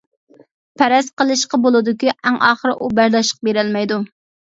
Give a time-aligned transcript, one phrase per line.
[0.81, 4.05] پەرەز قىلىشقا بولىدۇكى، ئەڭ ئاخىرى ئۇ بەرداشلىق بېرەلمەيدۇ.